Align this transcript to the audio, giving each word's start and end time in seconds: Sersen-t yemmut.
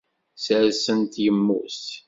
Sersen-t 0.45 1.13
yemmut. 1.23 1.81